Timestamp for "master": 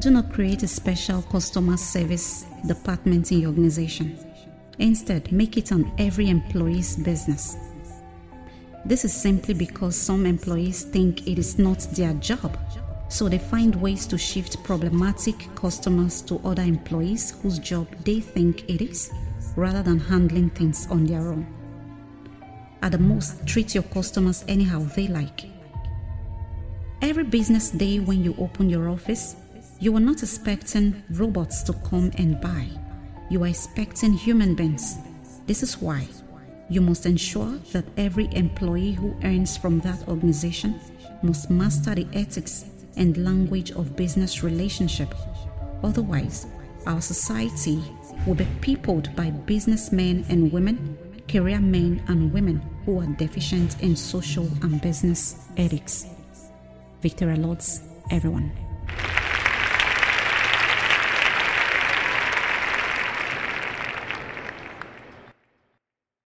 41.50-41.94